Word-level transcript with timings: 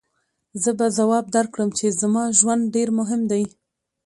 زه 0.61 0.71
به 0.77 0.87
ځواب 0.97 1.25
درکړم 1.35 1.69
چې 1.77 1.85
زما 2.01 2.23
ژوند 2.39 2.63
ډېر 2.75 2.89
مهم 2.99 3.21
دی. 3.31 3.43